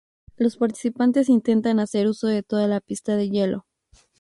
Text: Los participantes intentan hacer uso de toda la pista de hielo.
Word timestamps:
Los 0.35 0.57
participantes 0.57 1.29
intentan 1.29 1.79
hacer 1.79 2.07
uso 2.07 2.25
de 2.25 2.41
toda 2.41 2.67
la 2.67 2.79
pista 2.79 3.15
de 3.15 3.29
hielo. 3.29 3.67